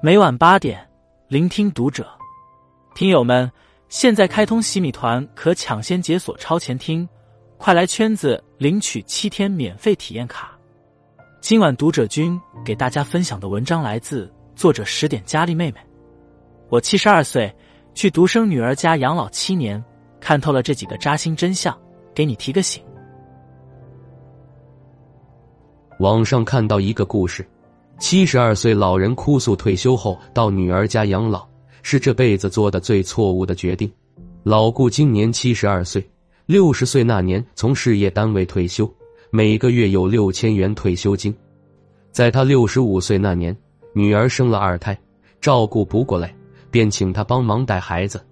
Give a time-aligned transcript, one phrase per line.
[0.00, 0.78] 每晚八点，
[1.26, 2.06] 聆听读者。
[2.94, 3.50] 听友们，
[3.88, 7.08] 现在开通洗米团，可抢先解锁超前听，
[7.56, 10.56] 快来圈子领取七天免费体验卡。
[11.40, 15.80] 今晚读者君给大家分享的文章来自作者十点佳丽妹妹。
[16.68, 17.52] 我七十二岁，
[17.92, 19.82] 去独生女儿家养老七年，
[20.20, 21.76] 看透了这几个扎心真相，
[22.14, 22.80] 给你提个醒。
[25.98, 27.44] 网上看到一个故事。
[27.98, 31.46] 七十二岁老人哭诉，退休后到女儿家养老
[31.82, 33.90] 是这辈子做的最错误的决定。
[34.44, 36.08] 老顾今年七十二岁，
[36.46, 38.88] 六十岁那年从事业单位退休，
[39.30, 41.34] 每个月有六千元退休金。
[42.12, 43.54] 在他六十五岁那年，
[43.92, 44.96] 女儿生了二胎，
[45.40, 46.32] 照顾不过来，
[46.70, 48.24] 便请他帮忙带孩子。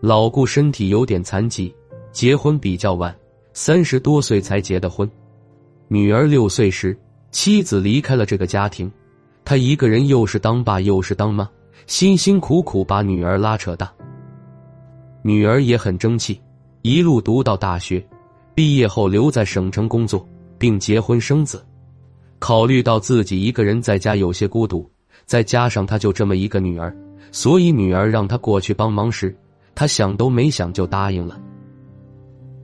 [0.00, 1.72] 老顾身体有点残疾，
[2.12, 3.14] 结婚比较晚，
[3.52, 5.08] 三十多岁才结的婚。
[5.88, 6.96] 女儿六岁时。
[7.30, 8.90] 妻子离开了这个家庭，
[9.44, 11.48] 他一个人又是当爸又是当妈，
[11.86, 13.92] 辛辛苦苦把女儿拉扯大。
[15.22, 16.40] 女儿也很争气，
[16.82, 18.04] 一路读到大学，
[18.54, 21.64] 毕业后留在省城工作，并结婚生子。
[22.38, 24.90] 考虑到自己一个人在家有些孤独，
[25.26, 26.96] 再加上他就这么一个女儿，
[27.30, 29.36] 所以女儿让他过去帮忙时，
[29.74, 31.38] 他想都没想就答应了。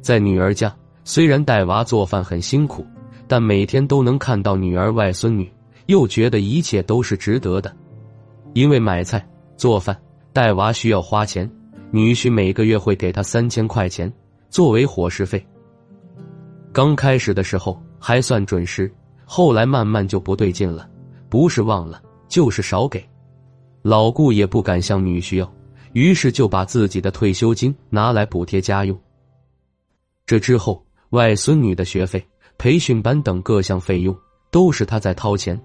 [0.01, 2.87] 在女儿家，虽然带娃做饭很辛苦。
[3.35, 5.53] 但每天都能看到女儿外孙女，
[5.87, 7.77] 又觉得一切都是值得的。
[8.53, 10.01] 因为买菜、做饭、
[10.33, 11.51] 带娃需要花钱，
[11.91, 14.13] 女婿每个月会给他三千块钱
[14.51, 15.45] 作为伙食费。
[16.73, 18.89] 刚开始的时候还算准时，
[19.25, 20.89] 后来慢慢就不对劲了，
[21.29, 23.05] 不是忘了就是少给。
[23.83, 25.55] 老顾也不敢向女婿要，
[25.93, 28.97] 于是就把自己的退休金拿来补贴家用。
[30.25, 32.25] 这之后，外孙女的学费。
[32.59, 34.17] 培训班等各项费用
[34.51, 35.61] 都是他在掏钱，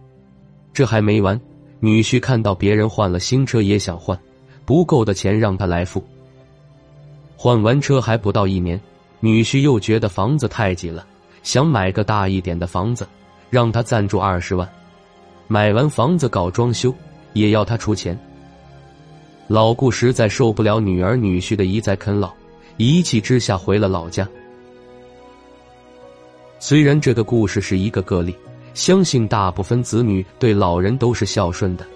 [0.74, 1.40] 这还没完。
[1.80, 4.20] 女婿看到别人换了新车也想换，
[4.66, 6.04] 不够的钱让他来付。
[7.38, 8.80] 换完车还不到一年，
[9.22, 11.08] 女婿又觉得房子太挤了，
[11.42, 13.08] 想买个大一点的房子，
[13.50, 14.68] 让他赞助二十万。
[15.48, 16.94] 买完房子搞装修
[17.32, 18.20] 也要他出钱。
[19.48, 22.34] 老顾实在受不了女儿女婿的一再啃老，
[22.76, 24.28] 一气之下回了老家。
[26.60, 28.36] 虽然这个故事是一个个例，
[28.74, 31.88] 相信大部分子女对老人都是孝顺的，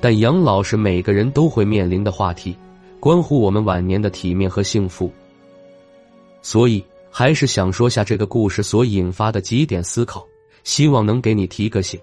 [0.00, 2.56] 但养老是每个人都会面临的话题，
[2.98, 5.12] 关乎我们晚年的体面和幸福。
[6.40, 10.26] 所以，还是想说下这个故事所引发的几点思考，
[10.64, 12.00] 希望能给你提个醒。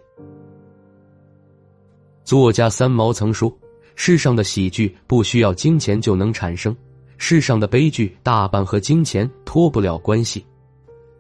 [2.23, 3.51] 作家三毛曾说
[3.95, 6.75] ：“世上的喜剧不需要金钱就能产生，
[7.17, 10.45] 世上的悲剧大半和金钱脱不了关系。”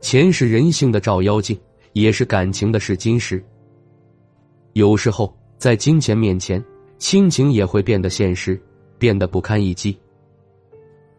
[0.01, 1.59] 钱是人性的照妖镜，
[1.93, 3.43] 也是感情的试金石。
[4.73, 6.63] 有时候，在金钱面前，
[6.97, 8.59] 亲情也会变得现实，
[8.97, 9.97] 变得不堪一击。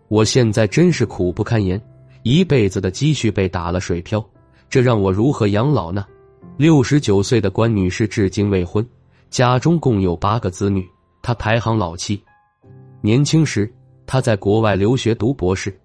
[0.09, 1.81] 我现在真是苦不堪言，
[2.23, 4.25] 一辈子的积蓄被打了水漂，
[4.69, 6.07] 这让我如何养老呢？
[6.57, 8.87] 六十九岁的关女士至今未婚，
[9.29, 10.89] 家中共有八个子女，
[11.23, 12.21] 她排行老七。
[13.03, 13.73] 年轻时，
[14.07, 15.79] 她在国外留学读博士，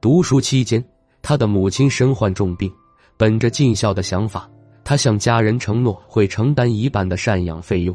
[0.00, 0.82] 读书期间。
[1.28, 2.72] 他的母亲身患重病，
[3.16, 4.48] 本着尽孝的想法，
[4.84, 7.92] 他向家人承诺会承担一半的赡养费用。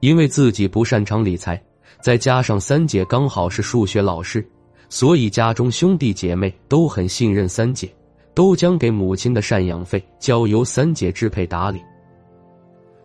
[0.00, 1.62] 因为自己不擅长理财，
[2.00, 4.44] 再加上三姐刚好是数学老师，
[4.88, 7.88] 所以家中兄弟姐妹都很信任三姐，
[8.34, 11.80] 都将给母亲的赡养费交由三姐支配打理。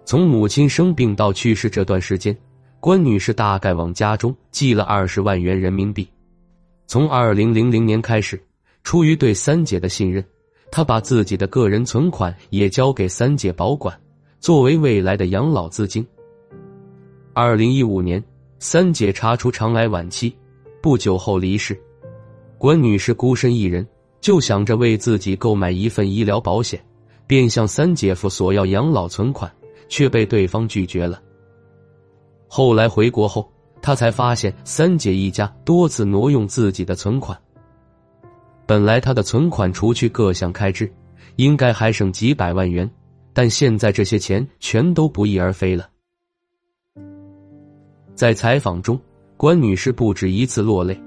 [0.05, 2.35] 从母亲生病到去世这段时间，
[2.79, 6.09] 关女士大概往家中寄了二十万元人民币。
[6.87, 8.41] 从二零零零年开始。
[8.85, 10.23] 出于对三姐的信任，
[10.71, 13.99] 他把自己的个人存款也交给三姐保管，
[14.39, 16.05] 作为未来的养老资金。
[17.33, 18.23] 二零一五年，
[18.59, 20.33] 三姐查出肠癌晚期，
[20.83, 21.77] 不久后离世。
[22.59, 23.85] 关女士孤身一人，
[24.21, 26.79] 就想着为自己购买一份医疗保险，
[27.25, 29.51] 便向三姐夫索要养老存款，
[29.89, 31.19] 却被对方拒绝了。
[32.47, 37.35] 后来回国后，他才发现三姐一家多次挪用自己的存款。
[38.65, 40.91] 本来他的存款除去各项开支，
[41.35, 42.89] 应该还剩几百万元，
[43.33, 45.87] 但现在这些钱全都不翼而飞了。
[48.15, 48.99] 在采访中，
[49.37, 50.99] 关女士不止一次落泪，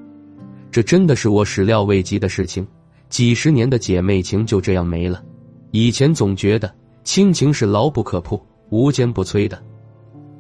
[0.71, 2.67] 这真的是我始料未及的事情。
[3.09, 5.25] 几十年的姐妹情就这样没了。
[5.71, 6.73] 以前总觉得
[7.03, 9.59] 亲情是牢不可破、无坚不摧的，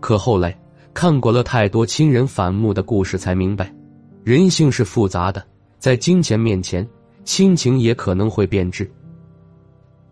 [0.01, 0.55] 可后来
[0.93, 3.75] 看过了太多亲人反目的故事，才明白，
[4.23, 5.43] 人性是复杂的，
[5.79, 6.87] 在金钱面前。
[7.29, 8.91] 亲情也可能会变质，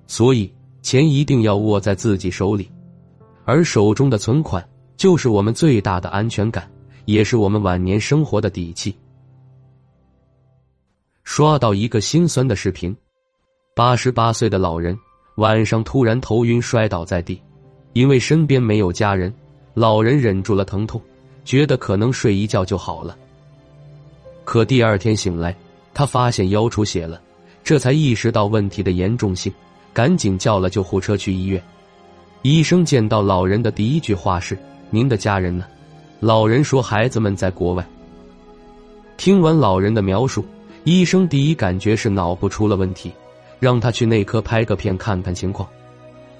[0.07, 0.53] 所以
[0.83, 2.71] 钱一定要握在自己手里。
[3.47, 4.63] 而手中的存款
[4.99, 6.71] 就是我们最大的安全感，
[7.07, 8.95] 也是我们晚年生活的底气。
[11.25, 12.95] 刷到一个心酸的视频：
[13.75, 14.95] 八十八岁的老人
[15.37, 17.41] 晚上突然头晕摔倒在地，
[17.95, 19.33] 因为身边没有家人，
[19.73, 21.01] 老人忍住了疼痛，
[21.47, 23.17] 觉得可能睡一觉就好了。
[24.45, 25.57] 可第二天醒来，
[25.97, 27.19] 他发现腰出血了，
[27.65, 29.51] 这才意识到问题的严重性，
[29.95, 31.63] 赶紧叫了救护车去医院。
[32.43, 34.59] 医生见到老人的第一句话是
[34.93, 35.65] ：“您的家人呢？”
[36.21, 37.83] 老人说：“孩子们在国外。”
[39.17, 40.45] 听完老人的描述，
[40.85, 43.11] 医生第一感觉是脑部出了问题，
[43.59, 45.67] 让他去内科拍个片看看情况。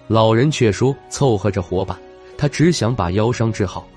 [0.07, 1.99] 老人却说：“凑合着活吧，
[2.37, 3.89] 他只想把腰伤治好。”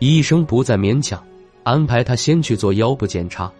[0.00, 1.22] 医生不再勉强。
[1.62, 3.52] 安排他先去做腰部检查。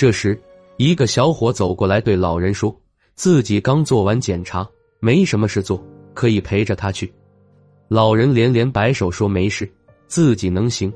[0.00, 0.40] 这时，
[0.78, 2.74] 一个小伙走过来，对老人说
[3.16, 4.66] ：“自己刚做完检查，
[4.98, 5.78] 没什么事做，
[6.14, 7.12] 可以陪着他去。”
[7.86, 9.70] 老人连连摆手说：“没事，
[10.06, 10.90] 自己能行。”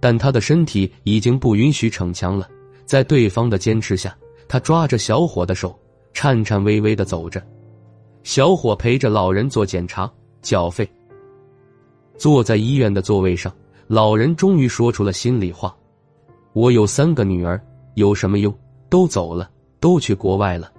[0.00, 2.50] 但他的身体已经不允许逞强了。
[2.84, 4.12] 在对方的坚持下，
[4.48, 5.78] 他抓着小伙的手，
[6.12, 7.40] 颤颤巍巍的走着。
[8.24, 10.90] 小伙陪着老人做检查，缴费。
[12.16, 13.54] 坐在医院的座位上。
[13.86, 15.72] 老人终于说出了心里话
[16.52, 17.60] ：“我有三个女儿，
[17.94, 18.52] 有什么用？
[18.88, 19.50] 都走了，
[19.80, 20.72] 都去国外了。”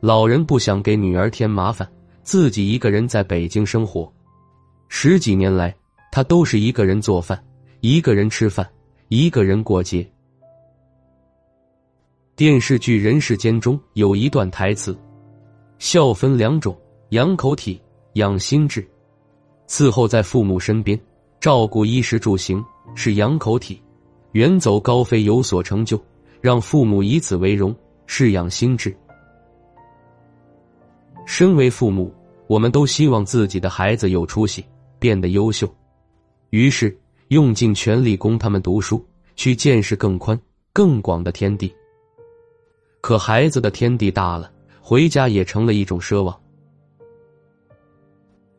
[0.00, 1.88] 老人不想给女儿添麻烦，
[2.22, 4.12] 自己一个人在北京生活。
[4.88, 5.74] 十几年来，
[6.12, 7.42] 他都是一个人做饭，
[7.80, 8.68] 一个人吃饭，
[9.08, 10.06] 一个人过节。
[12.36, 14.96] 电视剧《人世间》中有一段台词
[15.78, 16.76] ：“孝分两种，
[17.08, 17.80] 养口体，
[18.12, 18.86] 养心智。
[19.66, 20.98] 伺候在父母身边。”
[21.38, 22.64] 照顾衣食住行
[22.94, 23.80] 是养口体，
[24.36, 25.98] 远走高飞有所成就，
[26.42, 27.74] 让父母以此为荣
[28.06, 28.94] 是养心智。
[31.24, 32.14] 身为父母，
[32.46, 34.62] 我们都希望自己的孩子有出息，
[34.98, 35.66] 变得优秀，
[36.50, 36.94] 于是
[37.28, 39.02] 用尽全力供他们读书，
[39.36, 40.38] 去见识更宽
[40.70, 41.74] 更广的天地。
[43.00, 46.38] 可孩子的天地大了，回家也成了一种奢望。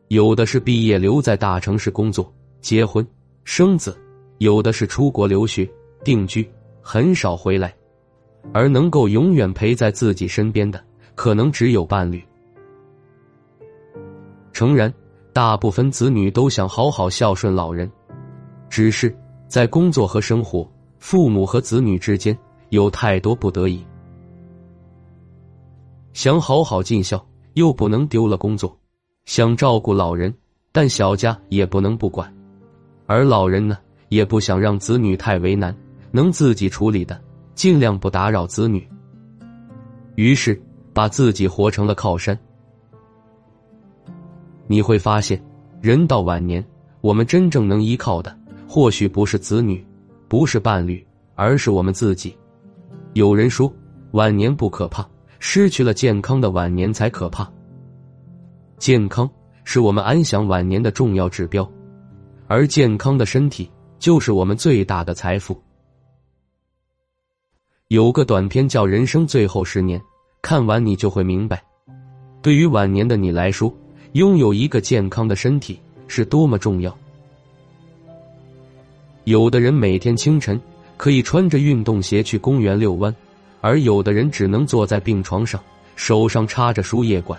[0.08, 2.34] 有的是毕业留在大城市工作。
[2.60, 3.06] 结婚、
[3.44, 3.96] 生子，
[4.38, 5.68] 有的是出国留学、
[6.04, 6.48] 定居，
[6.80, 7.68] 很少回来；
[8.52, 10.82] 而能够永远陪在自己身边的，
[11.14, 12.22] 可能只有伴侣。
[14.52, 14.92] 诚然，
[15.32, 17.90] 大部分子女都想好好孝顺老人，
[18.68, 19.14] 只是
[19.46, 20.68] 在工作和生活、
[20.98, 22.36] 父母和子女之间，
[22.70, 23.84] 有太多不得已。
[26.12, 27.24] 想好好尽孝，
[27.54, 28.68] 又不能丢了工作；
[29.26, 30.32] 想照顾老人，
[30.72, 32.32] 但小家也不能不管。
[33.06, 35.74] 而老人呢，也不想让子女太为难，
[36.10, 37.20] 能自己处理的，
[37.54, 38.86] 尽量不打扰子女。
[40.16, 40.60] 于是，
[40.92, 42.38] 把自己活成了靠山。
[44.66, 45.42] 你会发现，
[45.80, 46.64] 人到晚年，
[47.00, 49.84] 我们真正能依靠的，或许不是子女，
[50.26, 52.36] 不是伴侣，而是我们自己。
[53.14, 53.72] 有人说，
[54.12, 55.08] 晚年不可怕，
[55.38, 57.50] 失去了健康的晚年才可怕。
[58.78, 59.28] 健康
[59.64, 61.68] 是我们安享晚年的重要指标。
[62.46, 65.60] 而健康的身体就是我们最大的财富。
[67.88, 69.98] 有个短片叫《人生最后十年》，
[70.42, 71.62] 看完你就会明白，
[72.42, 73.74] 对于晚年的你来说，
[74.12, 76.96] 拥有一个健康的身体是多么重要。
[79.24, 80.60] 有的人每天清晨
[80.96, 83.14] 可以穿着运动鞋去公园遛弯，
[83.60, 85.62] 而有的人只能坐在病床上，
[85.96, 87.38] 手上插着输液管；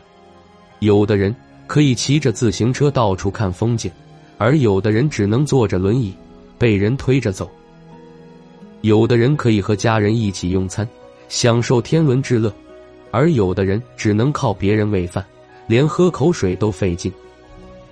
[0.79, 1.35] 有的人
[1.67, 3.91] 可以骑着自行车到处看风景。
[4.37, 6.15] 而有的人只能坐着轮椅，
[6.59, 7.47] 被人推着走；
[8.81, 10.87] 有的人可以和家人一起用餐，
[11.29, 12.51] 享受天伦之乐；
[13.09, 15.25] 而有的人只能靠别人喂饭，
[15.65, 17.11] 连喝口水都费劲。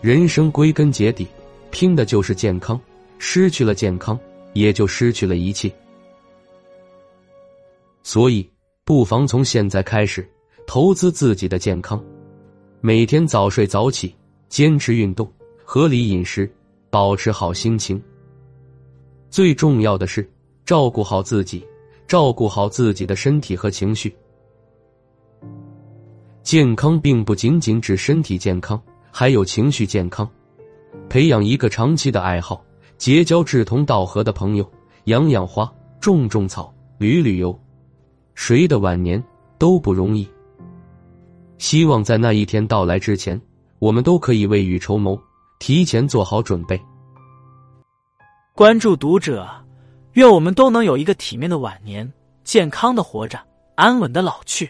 [0.02, 1.26] 人生归根结底，
[1.72, 2.80] 拼的就是健康，
[3.18, 4.20] 失去了健康，
[4.54, 5.72] 也就失去了一切。
[8.04, 8.48] 所以，
[8.84, 10.28] 不妨从现在开始
[10.68, 12.04] 投资自己的健康，
[12.80, 14.14] 每天早睡早起，
[14.50, 15.28] 坚持运动。
[15.70, 16.50] 合理饮食，
[16.90, 18.02] 保持好心情。
[19.30, 20.28] 最重要的是
[20.66, 21.66] 照顾好自己，
[22.08, 24.16] 照顾好自己的身体和情绪。
[26.44, 28.82] 健康并不仅仅指身体健康，
[29.12, 30.30] 还有情绪健康。
[31.10, 32.64] 培养一个长期的爱好，
[32.98, 34.70] 结交志同道合的朋友，
[35.06, 37.58] 养养花，种种草，旅旅游。
[38.34, 39.22] 谁的晚年
[39.58, 40.28] 都不容易。
[41.58, 43.40] 希望在那一天到来之前，
[43.80, 45.20] 我们都可以未雨绸缪。
[45.60, 46.80] 提前做好准备。
[48.58, 49.48] 关注读者，
[50.14, 52.12] 愿我们都能有一个体面的晚年，
[52.44, 53.40] 健康的活着，
[53.76, 54.68] 安稳的老去。